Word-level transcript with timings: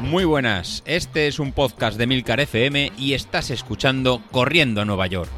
Muy 0.00 0.24
buenas, 0.24 0.82
este 0.86 1.26
es 1.26 1.38
un 1.38 1.52
podcast 1.52 1.98
de 1.98 2.06
Milcar 2.06 2.40
FM 2.40 2.92
y 2.96 3.14
estás 3.14 3.50
escuchando 3.50 4.22
Corriendo 4.30 4.80
a 4.80 4.84
Nueva 4.84 5.06
York. 5.08 5.30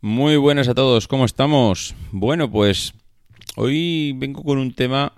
Muy 0.00 0.36
buenas 0.36 0.66
a 0.68 0.74
todos, 0.74 1.06
¿cómo 1.06 1.24
estamos? 1.24 1.94
Bueno, 2.10 2.50
pues 2.50 2.94
hoy 3.56 4.12
vengo 4.16 4.42
con 4.42 4.58
un 4.58 4.74
tema 4.74 5.12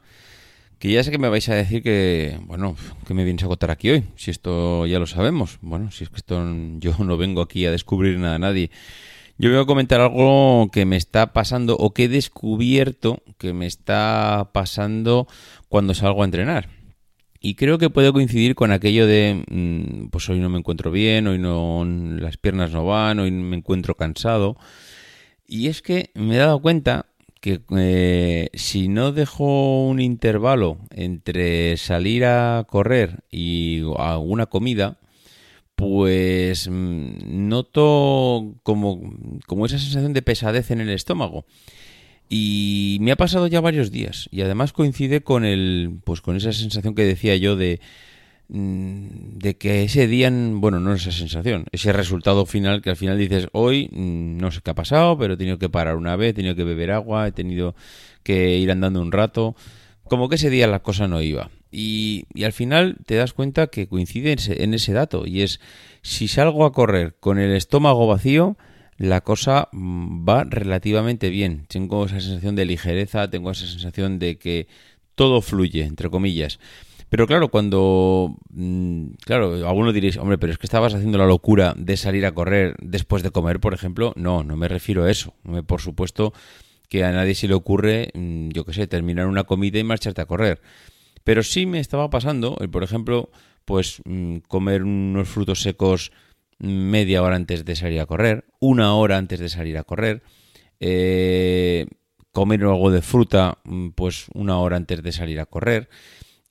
que 0.82 0.90
ya 0.90 1.04
sé 1.04 1.12
que 1.12 1.18
me 1.18 1.28
vais 1.28 1.48
a 1.48 1.54
decir 1.54 1.80
que, 1.80 2.40
bueno, 2.42 2.74
que 3.06 3.14
me 3.14 3.22
vienes 3.22 3.44
a 3.44 3.46
contar 3.46 3.70
aquí 3.70 3.88
hoy, 3.88 4.02
si 4.16 4.32
esto 4.32 4.84
ya 4.84 4.98
lo 4.98 5.06
sabemos. 5.06 5.58
Bueno, 5.60 5.92
si 5.92 6.02
es 6.02 6.10
que 6.10 6.16
esto 6.16 6.44
yo 6.80 6.96
no 6.98 7.16
vengo 7.16 7.40
aquí 7.40 7.64
a 7.66 7.70
descubrir 7.70 8.18
nada 8.18 8.34
a 8.34 8.38
nadie. 8.40 8.72
Yo 9.38 9.48
voy 9.48 9.60
a 9.60 9.64
comentar 9.64 10.00
algo 10.00 10.70
que 10.72 10.84
me 10.84 10.96
está 10.96 11.32
pasando 11.32 11.76
o 11.76 11.94
que 11.94 12.04
he 12.04 12.08
descubierto 12.08 13.22
que 13.38 13.52
me 13.52 13.66
está 13.66 14.50
pasando 14.52 15.28
cuando 15.68 15.94
salgo 15.94 16.22
a 16.22 16.24
entrenar. 16.24 16.68
Y 17.38 17.54
creo 17.54 17.78
que 17.78 17.88
puede 17.88 18.12
coincidir 18.12 18.56
con 18.56 18.72
aquello 18.72 19.06
de, 19.06 20.08
pues 20.10 20.28
hoy 20.30 20.40
no 20.40 20.48
me 20.48 20.58
encuentro 20.58 20.90
bien, 20.90 21.28
hoy 21.28 21.38
no, 21.38 21.84
las 21.84 22.38
piernas 22.38 22.72
no 22.72 22.84
van, 22.84 23.20
hoy 23.20 23.30
me 23.30 23.56
encuentro 23.56 23.94
cansado. 23.94 24.56
Y 25.46 25.68
es 25.68 25.80
que 25.80 26.10
me 26.14 26.34
he 26.34 26.38
dado 26.38 26.60
cuenta 26.60 27.06
que 27.42 27.60
eh, 27.76 28.50
si 28.54 28.86
no 28.86 29.10
dejo 29.10 29.84
un 29.84 30.00
intervalo 30.00 30.78
entre 30.90 31.76
salir 31.76 32.24
a 32.24 32.64
correr 32.68 33.24
y 33.32 33.82
alguna 33.98 34.46
comida, 34.46 35.00
pues 35.74 36.68
mm, 36.70 37.48
noto 37.48 38.54
como, 38.62 39.12
como 39.48 39.66
esa 39.66 39.78
sensación 39.78 40.12
de 40.12 40.22
pesadez 40.22 40.70
en 40.70 40.80
el 40.80 40.90
estómago. 40.90 41.44
Y 42.28 42.98
me 43.00 43.10
ha 43.10 43.16
pasado 43.16 43.48
ya 43.48 43.60
varios 43.60 43.90
días. 43.90 44.28
Y 44.30 44.42
además 44.42 44.72
coincide 44.72 45.22
con 45.22 45.44
el. 45.44 45.98
Pues 46.04 46.20
con 46.20 46.36
esa 46.36 46.52
sensación 46.52 46.94
que 46.94 47.04
decía 47.04 47.34
yo 47.34 47.56
de. 47.56 47.80
Mm, 48.54 49.38
de 49.38 49.56
que 49.56 49.84
ese 49.84 50.06
día, 50.06 50.30
bueno, 50.30 50.78
no 50.78 50.92
esa 50.92 51.10
sensación, 51.10 51.64
ese 51.72 51.90
resultado 51.90 52.44
final 52.44 52.82
que 52.82 52.90
al 52.90 52.96
final 52.96 53.16
dices, 53.16 53.48
hoy 53.52 53.88
mm, 53.90 54.36
no 54.36 54.50
sé 54.50 54.60
qué 54.62 54.72
ha 54.72 54.74
pasado, 54.74 55.16
pero 55.16 55.34
he 55.34 55.36
tenido 55.38 55.58
que 55.58 55.70
parar 55.70 55.96
una 55.96 56.16
vez, 56.16 56.32
he 56.32 56.34
tenido 56.34 56.54
que 56.54 56.64
beber 56.64 56.90
agua, 56.90 57.26
he 57.26 57.32
tenido 57.32 57.74
que 58.22 58.58
ir 58.58 58.70
andando 58.70 59.00
un 59.00 59.10
rato, 59.10 59.56
como 60.04 60.28
que 60.28 60.34
ese 60.34 60.50
día 60.50 60.66
la 60.66 60.80
cosa 60.80 61.08
no 61.08 61.22
iba. 61.22 61.50
Y, 61.70 62.26
al 62.44 62.52
final 62.52 62.98
te 63.06 63.14
das 63.14 63.32
cuenta 63.32 63.68
que 63.68 63.88
coincide 63.88 64.36
en 64.46 64.74
ese, 64.74 64.92
dato. 64.92 65.26
Y 65.26 65.40
es, 65.40 65.58
si 66.02 66.28
salgo 66.28 66.66
a 66.66 66.72
correr 66.72 67.16
con 67.20 67.38
el 67.38 67.56
estómago 67.56 68.06
vacío, 68.06 68.58
la 68.98 69.22
cosa 69.22 69.70
mm, 69.72 70.28
va 70.28 70.44
relativamente 70.44 71.30
bien. 71.30 71.64
Tengo 71.68 72.04
esa 72.04 72.20
sensación 72.20 72.54
de 72.54 72.66
ligereza, 72.66 73.30
tengo 73.30 73.50
esa 73.50 73.66
sensación 73.66 74.18
de 74.18 74.36
que 74.36 74.68
todo 75.14 75.40
fluye, 75.40 75.84
entre 75.84 76.10
comillas. 76.10 76.58
Pero 77.12 77.26
claro, 77.26 77.48
cuando... 77.48 78.38
Mm, 78.48 79.08
claro, 79.26 79.68
algunos 79.68 79.92
diréis, 79.92 80.16
hombre, 80.16 80.38
pero 80.38 80.50
es 80.50 80.58
que 80.58 80.64
estabas 80.64 80.94
haciendo 80.94 81.18
la 81.18 81.26
locura 81.26 81.74
de 81.76 81.98
salir 81.98 82.24
a 82.24 82.32
correr 82.32 82.74
después 82.80 83.22
de 83.22 83.30
comer, 83.30 83.60
por 83.60 83.74
ejemplo. 83.74 84.14
No, 84.16 84.42
no 84.42 84.56
me 84.56 84.66
refiero 84.66 85.04
a 85.04 85.10
eso. 85.10 85.34
Por 85.66 85.82
supuesto 85.82 86.32
que 86.88 87.04
a 87.04 87.12
nadie 87.12 87.34
se 87.34 87.48
le 87.48 87.54
ocurre, 87.54 88.08
mm, 88.14 88.48
yo 88.52 88.64
qué 88.64 88.72
sé, 88.72 88.86
terminar 88.86 89.26
una 89.26 89.44
comida 89.44 89.78
y 89.78 89.84
marcharte 89.84 90.22
a 90.22 90.24
correr. 90.24 90.62
Pero 91.22 91.42
sí 91.42 91.66
me 91.66 91.80
estaba 91.80 92.08
pasando, 92.08 92.56
por 92.70 92.82
ejemplo, 92.82 93.28
pues 93.66 94.00
mm, 94.06 94.38
comer 94.48 94.82
unos 94.82 95.28
frutos 95.28 95.60
secos 95.60 96.12
media 96.60 97.22
hora 97.22 97.36
antes 97.36 97.66
de 97.66 97.76
salir 97.76 98.00
a 98.00 98.06
correr, 98.06 98.46
una 98.58 98.94
hora 98.94 99.18
antes 99.18 99.38
de 99.38 99.50
salir 99.50 99.76
a 99.76 99.84
correr, 99.84 100.22
eh, 100.80 101.88
comer 102.32 102.62
algo 102.62 102.90
de 102.90 103.02
fruta, 103.02 103.58
pues 103.96 104.28
una 104.32 104.56
hora 104.60 104.78
antes 104.78 105.02
de 105.02 105.12
salir 105.12 105.40
a 105.40 105.44
correr. 105.44 105.90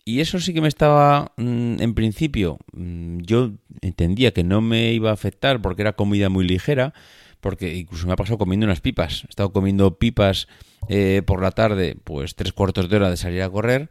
Y 0.03 0.19
eso 0.19 0.39
sí 0.39 0.53
que 0.53 0.61
me 0.61 0.67
estaba, 0.67 1.33
mm, 1.37 1.81
en 1.81 1.93
principio, 1.93 2.59
yo 2.73 3.51
entendía 3.81 4.33
que 4.33 4.43
no 4.43 4.61
me 4.61 4.93
iba 4.93 5.11
a 5.11 5.13
afectar 5.13 5.61
porque 5.61 5.83
era 5.83 5.93
comida 5.93 6.29
muy 6.29 6.47
ligera, 6.47 6.93
porque 7.39 7.75
incluso 7.75 8.07
me 8.07 8.13
ha 8.13 8.15
pasado 8.15 8.37
comiendo 8.37 8.65
unas 8.65 8.81
pipas. 8.81 9.23
He 9.25 9.29
estado 9.29 9.51
comiendo 9.51 9.97
pipas 9.99 10.47
eh, 10.89 11.21
por 11.25 11.41
la 11.41 11.51
tarde, 11.51 11.97
pues 12.03 12.35
tres 12.35 12.53
cuartos 12.53 12.89
de 12.89 12.95
hora 12.95 13.09
de 13.09 13.17
salir 13.17 13.41
a 13.41 13.49
correr 13.49 13.89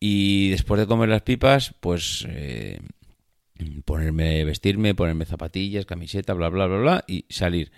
y 0.00 0.50
después 0.50 0.80
de 0.80 0.86
comer 0.86 1.08
las 1.08 1.22
pipas, 1.22 1.74
pues 1.80 2.26
eh, 2.28 2.78
ponerme, 3.84 4.44
vestirme, 4.44 4.94
ponerme 4.94 5.24
zapatillas, 5.24 5.86
camiseta, 5.86 6.34
bla, 6.34 6.48
bla, 6.48 6.66
bla, 6.66 6.78
bla, 6.78 7.04
y 7.06 7.24
salir. 7.30 7.72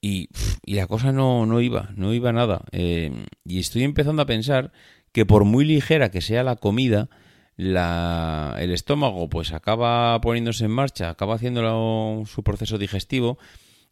Y, 0.00 0.28
la 0.64 0.86
cosa 0.86 1.12
no, 1.12 1.44
no 1.44 1.60
iba, 1.60 1.90
no 1.96 2.14
iba 2.14 2.32
nada. 2.32 2.64
Eh, 2.72 3.12
y 3.44 3.58
estoy 3.58 3.82
empezando 3.82 4.22
a 4.22 4.26
pensar 4.26 4.72
que 5.12 5.26
por 5.26 5.44
muy 5.44 5.64
ligera 5.64 6.10
que 6.10 6.20
sea 6.20 6.42
la 6.42 6.56
comida, 6.56 7.08
la, 7.56 8.56
el 8.60 8.72
estómago 8.72 9.28
pues 9.28 9.52
acaba 9.52 10.20
poniéndose 10.20 10.64
en 10.64 10.70
marcha, 10.70 11.10
acaba 11.10 11.34
haciendo 11.34 12.22
su 12.26 12.42
proceso 12.42 12.78
digestivo 12.78 13.38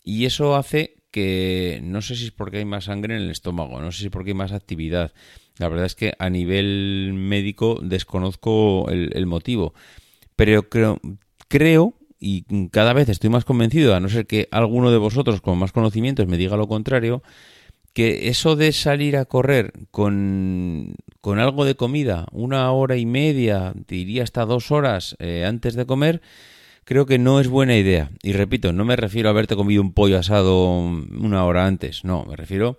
y 0.05 0.25
eso 0.25 0.55
hace 0.57 0.97
que 1.11 1.81
no 1.83 2.03
sé 2.03 2.15
si 2.15 2.27
es 2.27 2.31
porque 2.31 2.59
hay 2.59 2.65
más 2.65 2.85
sangre 2.85 3.17
en 3.17 3.23
el 3.23 3.31
estómago, 3.31 3.81
no 3.81 3.91
sé 3.91 4.01
si 4.01 4.05
es 4.07 4.11
porque 4.11 4.31
hay 4.31 4.37
más 4.37 4.53
actividad, 4.53 5.13
la 5.59 5.69
verdad 5.69 5.87
es 5.87 5.95
que 5.95 6.15
a 6.19 6.31
nivel 6.31 7.13
médico 7.15 7.79
desconozco 7.83 8.89
el, 8.91 9.27
motivo. 9.27 9.75
Pero 10.37 10.69
creo, 10.69 11.01
creo, 11.49 11.95
y 12.21 12.45
cada 12.69 12.93
vez 12.93 13.09
estoy 13.09 13.31
más 13.31 13.45
convencido, 13.45 13.95
a 13.95 14.01
no 14.01 14.09
ser 14.09 14.27
que 14.27 14.49
alguno 14.51 14.91
de 14.91 14.99
vosotros 14.99 15.41
con 15.41 15.59
más 15.59 15.73
conocimientos 15.73 16.27
me 16.27 16.37
diga 16.37 16.57
lo 16.57 16.69
contrario, 16.69 17.23
que 17.97 18.29
eso 18.29 18.57
de 18.57 18.73
salir 18.73 19.17
a 19.17 19.25
correr 19.25 19.73
con, 19.91 20.97
con 21.23 21.39
algo 21.39 21.65
de 21.65 21.77
comida, 21.77 22.27
una 22.31 22.71
hora 22.71 22.99
y 22.99 23.07
media, 23.07 23.73
diría 23.89 24.23
hasta 24.23 24.45
dos 24.45 24.71
horas 24.71 25.17
eh, 25.19 25.47
antes 25.47 25.77
de 25.77 25.87
comer, 25.87 26.21
creo 26.85 27.07
que 27.07 27.19
no 27.19 27.41
es 27.41 27.49
buena 27.49 27.75
idea. 27.75 28.11
Y 28.23 28.35
repito, 28.35 28.75
no 28.75 28.85
me 28.85 28.97
refiero 28.97 29.31
a 29.31 29.33
haberte 29.33 29.57
comido 29.57 29.81
un 29.81 29.95
pollo 29.95 30.19
asado 30.19 30.73
una 30.73 31.47
hora 31.47 31.65
antes, 31.67 32.05
no, 32.05 32.27
me 32.27 32.37
refiero 32.37 32.79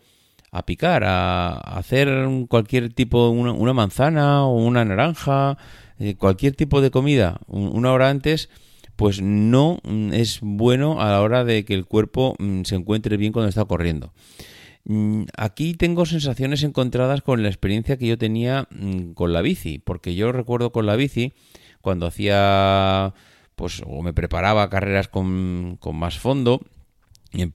a 0.52 0.68
picar, 0.68 1.04
a, 1.04 1.54
hacer 1.62 2.08
cualquier 2.48 2.94
tipo, 2.94 3.30
una, 3.30 3.54
una 3.54 3.74
manzana 3.74 4.46
o 4.46 4.56
una 4.56 4.86
naranja, 4.86 5.58
eh, 5.98 6.14
cualquier 6.14 6.54
tipo 6.54 6.80
de 6.80 6.92
comida 6.92 7.40
una 7.48 7.92
hora 7.92 8.12
antes, 8.12 8.50
pues 8.96 9.20
no 9.20 9.80
mm, 9.84 10.14
es 10.14 10.42
bueno 10.44 11.02
a 11.02 11.10
la 11.10 11.22
hora 11.24 11.44
de 11.44 11.66
que 11.66 11.74
el 11.74 11.86
cuerpo 11.86 12.36
mm, 12.38 12.66
se 12.66 12.76
encuentre 12.76 13.18
bien 13.18 13.34
cuando 13.34 13.50
está 13.50 13.66
corriendo. 13.66 14.14
Mm, 14.90 15.24
aquí 15.36 15.74
tengo 15.74 16.06
sensaciones 16.06 16.64
encontradas 16.64 17.22
con 17.22 17.44
la 17.44 17.50
experiencia 17.50 17.98
que 17.98 18.08
yo 18.08 18.18
tenía 18.18 18.70
con 19.16 19.34
la 19.34 19.42
bici, 19.42 19.80
porque 19.80 20.16
yo 20.16 20.32
recuerdo 20.32 20.72
con 20.72 20.86
la 20.86 20.96
bici 20.96 21.34
cuando 21.82 22.08
hacía, 22.08 23.14
pues, 23.56 23.82
o 23.86 24.02
me 24.02 24.14
preparaba 24.14 24.70
carreras 24.70 25.10
con, 25.10 25.78
con 25.82 25.98
más 25.98 26.20
fondo, 26.20 26.62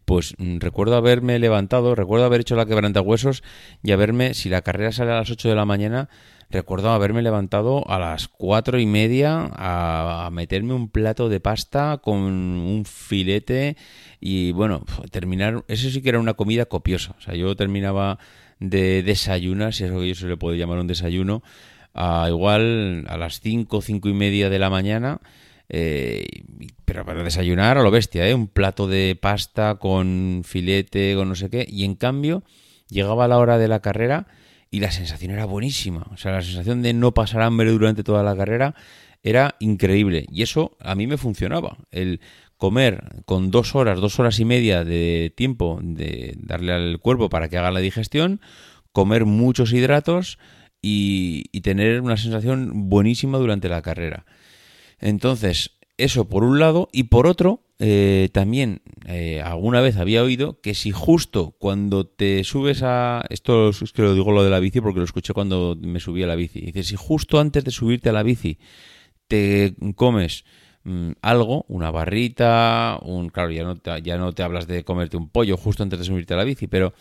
pues 0.04 0.34
mm, 0.38 0.58
recuerdo 0.58 0.96
haberme 0.96 1.38
levantado, 1.38 1.94
recuerdo 1.94 2.26
haber 2.26 2.42
hecho 2.42 2.56
la 2.56 2.66
quebrantahuesos 2.66 3.42
y 3.82 3.92
haberme, 3.92 4.34
si 4.34 4.48
la 4.48 4.62
carrera 4.62 4.92
sale 4.92 5.12
a 5.12 5.16
las 5.16 5.30
8 5.30 5.48
de 5.48 5.54
la 5.54 5.64
mañana, 5.64 6.08
recuerdo 6.50 6.90
haberme 6.90 7.22
levantado 7.22 7.88
a 7.88 7.98
las 7.98 8.28
cuatro 8.28 8.78
y 8.78 8.86
media 8.86 9.50
a, 9.54 10.28
meterme 10.30 10.74
un 10.74 10.90
plato 10.90 11.28
de 11.28 11.40
pasta 11.40 11.98
con 12.02 12.16
un 12.16 12.84
filete 12.84 13.76
y 14.20 14.52
bueno, 14.52 14.84
terminar, 15.10 15.64
eso 15.68 15.90
sí 15.90 16.02
que 16.02 16.10
era 16.10 16.20
una 16.20 16.34
comida 16.34 16.66
copiosa, 16.66 17.14
o 17.18 17.20
sea, 17.20 17.34
yo 17.34 17.56
terminaba 17.56 18.18
de 18.60 19.02
desayunar, 19.02 19.74
si 19.74 19.84
es 19.84 19.90
que 19.90 20.08
yo 20.08 20.14
se 20.14 20.28
le 20.28 20.36
puede 20.36 20.58
llamar 20.58 20.78
un 20.78 20.86
desayuno, 20.86 21.42
a 21.94 22.26
igual 22.28 23.04
a 23.08 23.16
las 23.16 23.40
5, 23.40 23.82
cinco 23.82 24.08
y 24.08 24.14
media 24.14 24.48
de 24.48 24.58
la 24.58 24.70
mañana 24.70 25.20
eh, 25.68 26.26
para 27.04 27.24
desayunar 27.24 27.78
a 27.78 27.82
lo 27.82 27.90
bestia, 27.90 28.28
¿eh? 28.28 28.34
Un 28.34 28.46
plato 28.46 28.86
de 28.86 29.16
pasta 29.20 29.76
con 29.76 30.42
filete, 30.44 31.14
con 31.14 31.28
no 31.28 31.34
sé 31.34 31.50
qué. 31.50 31.66
Y 31.68 31.84
en 31.84 31.94
cambio, 31.94 32.44
llegaba 32.88 33.28
la 33.28 33.38
hora 33.38 33.58
de 33.58 33.68
la 33.68 33.80
carrera 33.80 34.26
y 34.70 34.80
la 34.80 34.90
sensación 34.90 35.32
era 35.32 35.46
buenísima. 35.46 36.06
O 36.12 36.16
sea, 36.16 36.32
la 36.32 36.42
sensación 36.42 36.82
de 36.82 36.92
no 36.92 37.12
pasar 37.12 37.42
hambre 37.42 37.70
durante 37.70 38.04
toda 38.04 38.22
la 38.22 38.36
carrera 38.36 38.74
era 39.22 39.56
increíble. 39.58 40.26
Y 40.30 40.42
eso 40.42 40.76
a 40.80 40.94
mí 40.94 41.06
me 41.06 41.16
funcionaba. 41.16 41.78
El 41.90 42.20
comer 42.56 43.22
con 43.24 43.50
dos 43.50 43.74
horas, 43.74 44.00
dos 44.00 44.20
horas 44.20 44.38
y 44.38 44.44
media 44.44 44.84
de 44.84 45.32
tiempo 45.36 45.80
de 45.82 46.34
darle 46.38 46.72
al 46.72 46.98
cuerpo 47.00 47.28
para 47.28 47.48
que 47.48 47.58
haga 47.58 47.70
la 47.70 47.80
digestión, 47.80 48.40
comer 48.92 49.24
muchos 49.24 49.72
hidratos 49.72 50.38
y 50.80 51.60
tener 51.60 52.00
una 52.00 52.16
sensación 52.16 52.90
buenísima 52.90 53.38
durante 53.38 53.68
la 53.68 53.82
carrera. 53.82 54.26
Entonces, 55.02 55.72
eso 56.04 56.28
por 56.28 56.44
un 56.44 56.58
lado, 56.58 56.88
y 56.92 57.04
por 57.04 57.26
otro, 57.26 57.60
eh, 57.78 58.28
también 58.32 58.82
eh, 59.06 59.42
alguna 59.44 59.80
vez 59.80 59.96
había 59.96 60.22
oído 60.22 60.60
que 60.60 60.74
si 60.74 60.92
justo 60.92 61.56
cuando 61.58 62.06
te 62.06 62.44
subes 62.44 62.82
a... 62.82 63.24
Esto 63.28 63.70
es 63.70 63.92
que 63.92 64.02
lo 64.02 64.14
digo 64.14 64.30
lo 64.30 64.44
de 64.44 64.50
la 64.50 64.60
bici 64.60 64.80
porque 64.80 65.00
lo 65.00 65.04
escuché 65.04 65.32
cuando 65.32 65.76
me 65.80 66.00
subí 66.00 66.22
a 66.22 66.26
la 66.26 66.36
bici. 66.36 66.60
Dice, 66.60 66.84
si 66.84 66.96
justo 66.96 67.40
antes 67.40 67.64
de 67.64 67.70
subirte 67.70 68.08
a 68.08 68.12
la 68.12 68.22
bici 68.22 68.58
te 69.26 69.74
comes 69.96 70.44
mm, 70.84 71.12
algo, 71.22 71.64
una 71.68 71.90
barrita, 71.90 72.98
un 73.02 73.28
claro, 73.30 73.50
ya 73.50 73.64
no, 73.64 73.74
ya 73.98 74.18
no 74.18 74.32
te 74.32 74.42
hablas 74.42 74.66
de 74.66 74.84
comerte 74.84 75.16
un 75.16 75.28
pollo 75.28 75.56
justo 75.56 75.82
antes 75.82 75.98
de 75.98 76.04
subirte 76.04 76.34
a 76.34 76.36
la 76.36 76.44
bici, 76.44 76.66
pero 76.66 76.92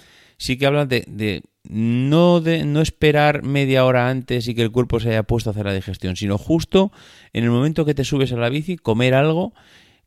sí 0.42 0.58
que 0.58 0.66
hablas 0.66 0.90
de, 0.90 1.04
de, 1.08 1.44
no 1.70 2.42
de 2.42 2.66
no 2.66 2.82
esperar 2.82 3.44
media 3.44 3.86
hora 3.86 4.10
antes 4.10 4.48
y 4.48 4.56
que 4.56 4.64
el 4.64 4.72
cuerpo 4.72 5.00
se 5.00 5.10
haya 5.10 5.22
puesto 5.22 5.52
a 5.52 5.54
hacer 5.54 5.68
la 5.68 5.74
digestión, 5.74 6.16
sino 6.16 6.40
justo 6.40 6.92
en 7.32 7.44
el 7.44 7.52
momento 7.52 7.86
que 7.86 7.94
te 7.94 8.04
subes 8.04 8.34
a 8.34 8.38
la 8.38 8.50
bici, 8.50 8.76
comer 8.76 9.14
algo 9.14 9.54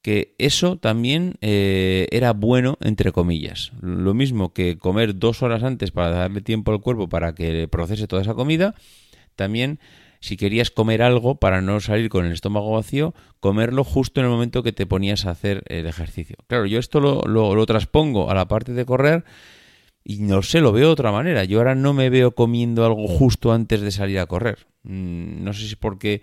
que 0.02 0.34
eso 0.38 0.76
también 0.76 1.34
eh, 1.40 2.08
era 2.10 2.32
bueno, 2.32 2.78
entre 2.80 3.12
comillas. 3.12 3.70
Lo 3.80 4.12
mismo 4.12 4.52
que 4.52 4.76
comer 4.76 5.20
dos 5.20 5.40
horas 5.44 5.62
antes 5.62 5.92
para 5.92 6.10
darle 6.10 6.40
tiempo 6.40 6.72
al 6.72 6.80
cuerpo 6.80 7.08
para 7.08 7.36
que 7.36 7.68
procese 7.68 8.08
toda 8.08 8.22
esa 8.22 8.34
comida, 8.34 8.74
también 9.36 9.78
si 10.18 10.36
querías 10.36 10.72
comer 10.72 11.00
algo 11.00 11.36
para 11.36 11.60
no 11.62 11.78
salir 11.78 12.08
con 12.08 12.26
el 12.26 12.32
estómago 12.32 12.72
vacío, 12.72 13.14
comerlo 13.38 13.84
justo 13.84 14.18
en 14.18 14.26
el 14.26 14.32
momento 14.32 14.64
que 14.64 14.72
te 14.72 14.84
ponías 14.84 15.26
a 15.26 15.30
hacer 15.30 15.62
el 15.68 15.86
ejercicio. 15.86 16.38
Claro, 16.48 16.66
yo 16.66 16.80
esto 16.80 16.98
lo, 16.98 17.22
lo, 17.22 17.54
lo 17.54 17.66
transpongo 17.66 18.32
a 18.32 18.34
la 18.34 18.48
parte 18.48 18.72
de 18.72 18.84
correr 18.84 19.24
y 20.04 20.18
no 20.18 20.42
sé, 20.42 20.60
lo 20.60 20.70
veo 20.70 20.88
de 20.88 20.92
otra 20.92 21.12
manera. 21.12 21.44
Yo 21.44 21.58
ahora 21.58 21.74
no 21.74 21.94
me 21.94 22.10
veo 22.10 22.34
comiendo 22.34 22.84
algo 22.84 23.08
justo 23.08 23.52
antes 23.52 23.80
de 23.80 23.90
salir 23.90 24.18
a 24.18 24.26
correr. 24.26 24.66
Mm, 24.82 25.42
no 25.42 25.52
sé 25.54 25.60
si 25.60 25.68
es 25.68 25.76
porque 25.76 26.22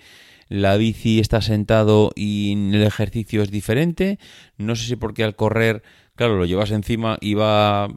la 0.50 0.78
bici 0.78 1.20
está 1.20 1.42
sentado 1.42 2.12
y 2.16 2.54
el 2.54 2.84
ejercicio 2.84 3.42
es 3.42 3.50
diferente. 3.50 4.20
No 4.58 4.76
sé 4.76 4.86
si 4.86 4.96
porque 4.98 5.24
al 5.24 5.36
correr, 5.36 5.82
claro, 6.16 6.38
lo 6.38 6.46
llevas 6.46 6.70
encima 6.72 7.18
y 7.22 7.34
va, 7.34 7.88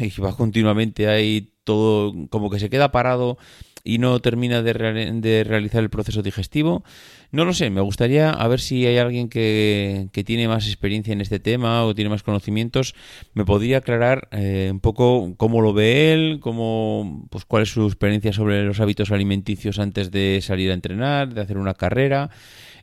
y 0.00 0.20
va 0.20 0.36
continuamente 0.36 1.06
ahí 1.08 1.52
todo 1.68 2.14
como 2.30 2.48
que 2.48 2.58
se 2.58 2.70
queda 2.70 2.90
parado 2.90 3.36
y 3.84 3.98
no 3.98 4.20
termina 4.20 4.62
de, 4.62 4.72
de, 5.12 5.44
realizar 5.44 5.82
el 5.82 5.90
proceso 5.90 6.22
digestivo. 6.22 6.82
No 7.30 7.44
lo 7.44 7.52
sé, 7.52 7.68
me 7.68 7.82
gustaría 7.82 8.30
a 8.30 8.48
ver 8.48 8.60
si 8.60 8.86
hay 8.86 8.96
alguien 8.96 9.28
que, 9.28 10.08
que 10.12 10.24
tiene 10.24 10.48
más 10.48 10.66
experiencia 10.66 11.12
en 11.12 11.20
este 11.20 11.38
tema 11.38 11.84
o 11.84 11.94
tiene 11.94 12.08
más 12.08 12.22
conocimientos, 12.22 12.94
me 13.34 13.44
podría 13.44 13.78
aclarar 13.78 14.28
eh, 14.32 14.70
un 14.72 14.80
poco 14.80 15.34
cómo 15.36 15.60
lo 15.60 15.74
ve 15.74 16.14
él, 16.14 16.38
cómo, 16.40 17.26
pues 17.28 17.44
cuál 17.44 17.64
es 17.64 17.68
su 17.68 17.86
experiencia 17.86 18.32
sobre 18.32 18.64
los 18.64 18.80
hábitos 18.80 19.10
alimenticios 19.10 19.78
antes 19.78 20.10
de 20.10 20.40
salir 20.42 20.70
a 20.70 20.74
entrenar, 20.74 21.34
de 21.34 21.42
hacer 21.42 21.58
una 21.58 21.74
carrera 21.74 22.30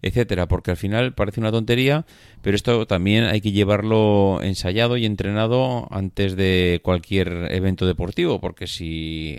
etcétera, 0.06 0.48
porque 0.48 0.70
al 0.70 0.78
final 0.78 1.14
parece 1.14 1.40
una 1.40 1.52
tontería, 1.52 2.06
pero 2.44 2.56
esto 2.56 2.86
también 2.86 3.24
hay 3.24 3.42
que 3.42 3.52
llevarlo 3.52 4.40
ensayado 4.44 4.98
y 4.98 5.06
entrenado 5.06 5.88
antes 5.90 6.36
de 6.36 6.80
cualquier 6.84 7.48
evento 7.52 7.88
deportivo, 7.88 8.40
porque 8.40 8.68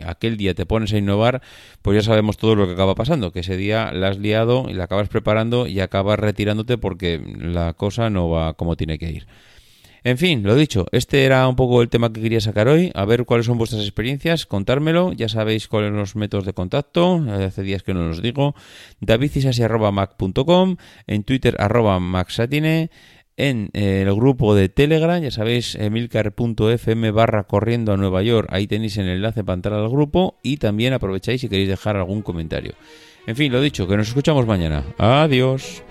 aquel 0.05 0.37
día 0.37 0.55
te 0.55 0.67
pones 0.67 0.93
a 0.93 0.99
innovar, 0.99 1.43
pues 1.83 1.97
ya 1.97 2.03
sabemos 2.03 2.37
todo 2.37 2.55
lo 2.55 2.67
que 2.67 2.73
acaba 2.73 2.95
pasando, 2.95 3.33
que 3.33 3.41
ese 3.41 3.57
día 3.57 3.93
la 3.93 4.09
has 4.09 4.19
liado 4.19 4.67
y 4.69 4.75
la 4.75 4.85
acabas 4.85 5.09
preparando 5.09 5.67
y 5.67 5.81
acabas 5.81 6.19
retirándote 6.19 6.79
porque 6.79 7.21
la 7.39 7.73
cosa 7.75 8.11
no 8.11 8.29
va 8.31 8.55
como 8.55 8.77
tiene 8.77 8.99
que 8.99 9.11
ir. 9.11 9.27
En 10.07 10.19
fin, 10.19 10.45
lo 10.45 10.55
dicho, 10.55 10.87
este 10.93 11.25
era 11.25 11.49
un 11.49 11.57
poco 11.57 11.83
el 11.83 11.89
tema 11.89 12.13
que 12.13 12.23
quería 12.23 12.41
sacar 12.41 12.69
hoy. 12.69 12.93
A 12.95 13.05
ver 13.05 13.25
cuáles 13.25 13.47
son 13.47 13.59
vuestras 13.59 13.83
experiencias, 13.83 14.47
contármelo. 14.47 15.13
Ya 15.13 15.29
sabéis 15.29 15.67
cuáles 15.67 15.91
son 15.91 15.99
los 15.99 16.15
métodos 16.15 16.47
de 16.47 16.53
contacto. 16.53 17.25
Hace 17.29 17.63
días 17.63 17.83
que 17.83 17.93
no 17.93 18.07
los 18.07 18.23
digo. 18.23 18.55
davidcisasi.mac.com, 19.01 20.77
en 21.09 21.25
Twitter 21.25 21.57
arroba 21.59 21.99
maxatine, 21.99 22.89
en 23.37 23.71
eh, 23.73 24.05
el 24.07 24.15
grupo 24.15 24.55
de 24.55 24.69
Telegram, 24.69 25.21
ya 25.23 25.31
sabéis, 25.31 25.75
emilcar.fm 25.75 27.11
barra 27.11 27.45
corriendo 27.45 27.93
a 27.93 27.97
Nueva 27.97 28.23
York. 28.23 28.49
Ahí 28.51 28.67
tenéis 28.67 28.97
el 28.97 29.09
enlace 29.09 29.45
para 29.45 29.55
entrar 29.55 29.79
al 29.79 29.89
grupo 29.89 30.39
y 30.43 30.57
también 30.57 30.93
aprovecháis 30.93 31.41
si 31.41 31.49
queréis 31.49 31.69
dejar 31.69 31.97
algún 31.97 32.23
comentario. 32.23 32.75
En 33.27 33.37
fin, 33.37 33.53
lo 33.53 33.61
dicho, 33.61 33.87
que 33.89 33.97
nos 33.97 34.09
escuchamos 34.09 34.47
mañana. 34.47 34.85
Adiós. 34.99 35.83